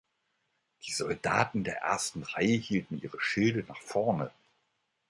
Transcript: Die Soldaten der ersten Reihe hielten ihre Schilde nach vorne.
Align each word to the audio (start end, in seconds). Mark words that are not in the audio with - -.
Die 0.87 0.93
Soldaten 0.93 1.63
der 1.63 1.81
ersten 1.83 2.23
Reihe 2.23 2.55
hielten 2.57 2.99
ihre 3.03 3.21
Schilde 3.21 3.63
nach 3.67 3.77
vorne. 3.81 4.31